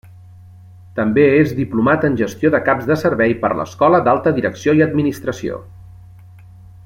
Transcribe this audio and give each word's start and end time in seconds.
També 0.99 1.25
és 1.41 1.51
diplomat 1.59 2.07
en 2.09 2.15
gestió 2.21 2.51
de 2.55 2.63
caps 2.69 2.89
de 2.91 2.97
servei 3.03 3.37
per 3.45 3.53
l'Escola 3.59 4.01
d'Alta 4.07 4.35
Direcció 4.39 4.75
i 4.79 4.83
Administració. 4.87 5.61